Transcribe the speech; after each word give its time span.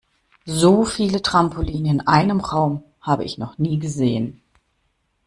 So 0.47 0.83
viele 0.83 1.21
Trampoline 1.21 1.87
in 1.87 2.01
einem 2.07 2.39
Raum 2.39 2.83
habe 3.01 3.23
ich 3.23 3.37
noch 3.37 3.59
nie 3.59 3.77
gesehen. 3.77 4.41